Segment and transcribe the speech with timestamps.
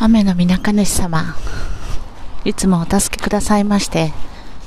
[0.00, 1.34] 雨の皆か主様、
[2.44, 4.12] いつもお助けくださいまして、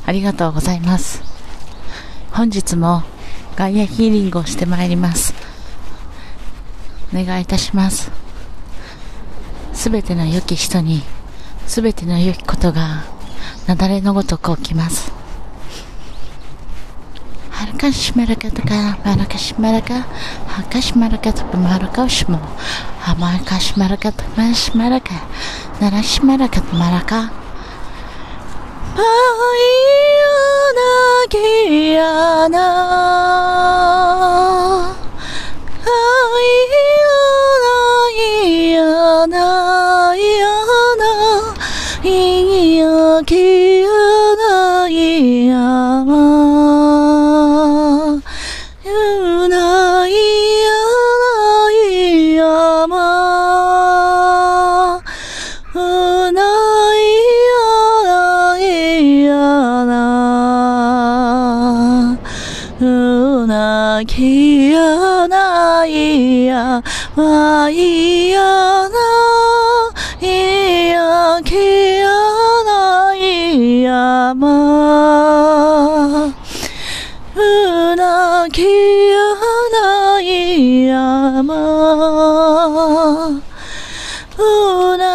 [0.05, 1.23] ありがとうございます。
[2.31, 3.03] 本日も
[3.55, 5.40] ガイアヒーリングをしてまいります。
[7.13, 8.11] 願いいたします。
[9.73, 11.03] すべての良き人に
[11.67, 13.03] すべての良きことが
[13.67, 15.11] なだれのごとく起きます。
[17.49, 19.93] はるかしまるかとかまるかしまるか
[20.47, 22.39] はかしまるかとかまるかしも
[22.99, 25.11] はまかしまるかとかまるしまるか
[25.79, 27.31] ならしまるかとまるか。
[28.93, 29.03] まい
[30.17, 30.33] よ
[30.73, 30.83] な
[31.29, 34.20] ぎやな
[43.21, 43.87] 泣きや
[44.35, 46.09] ない山。
[48.83, 50.65] ゆないや
[51.21, 52.97] ない山。
[55.71, 55.77] ふ
[56.31, 56.41] な
[56.97, 56.99] い
[57.45, 57.53] や
[58.05, 58.61] ない
[59.25, 59.37] や。
[62.79, 66.81] うなきやないや、
[74.35, 78.67] まうなきや
[79.71, 81.43] ない山
[84.37, 85.10] うな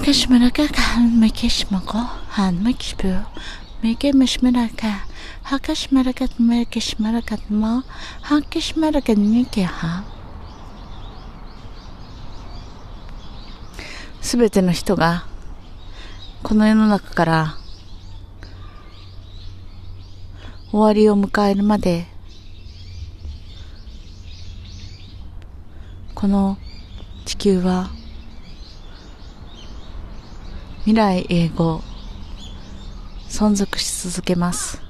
[0.00, 1.98] مشمركة كان مكش مقو
[2.34, 3.20] هان مكشبو
[3.84, 4.94] ميكي مشمركة
[5.44, 7.82] هكش مركة مكش مركة ما
[8.24, 10.04] هكش مركة ميكي ها
[14.22, 15.26] すべての人が
[16.42, 17.56] この世の中から
[20.70, 22.06] 終わりを迎えるまで
[26.14, 26.56] この
[27.26, 27.90] 地球は
[30.83, 31.83] 未来永劫
[33.29, 34.81] 存続し続けます。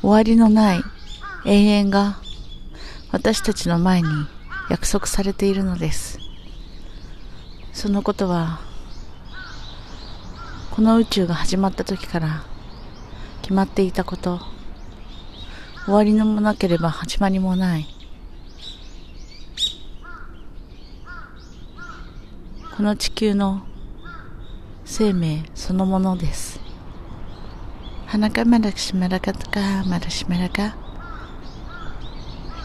[0.00, 0.82] 終わりのない
[1.44, 2.18] 永遠が
[3.12, 4.08] 私たちの前に
[4.68, 6.18] 約束されているのです。
[7.72, 8.58] そのことは
[10.72, 12.42] この宇宙が始まった時から
[13.42, 14.40] 決まっていたこと。
[15.84, 17.95] 終わりのもなければ始まりもない。
[22.76, 23.62] この地球の
[24.84, 26.60] 生命そのものです。
[28.04, 30.76] 花かまらしめらかとかまらしめらか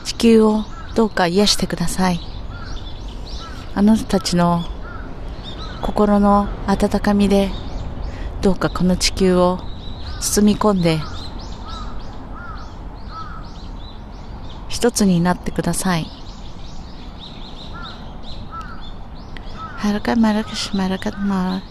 [0.03, 2.19] 地球をどうか癒してください。
[3.73, 4.65] あなたたちの
[5.81, 7.49] 心の温かみで
[8.41, 9.59] どうかこの地球を
[10.19, 10.99] 包み込んで
[14.67, 16.20] 一つになってください。
[19.81, 21.63] ハラカマラカシマラカマ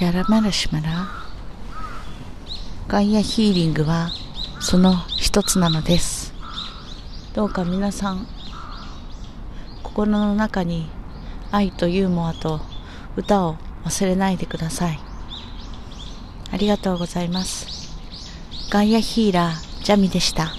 [0.00, 0.80] ヤラマラシマ
[2.86, 4.12] ガイアヒーリングは
[4.60, 6.32] その一つなのです
[7.34, 8.28] どうか皆さん
[9.82, 10.88] 心の中に
[11.50, 12.60] 愛とユーモアと
[13.16, 15.00] 歌を忘れないでください
[16.52, 17.96] ありがとうございます
[18.70, 20.52] ガイアヒーラージャミでした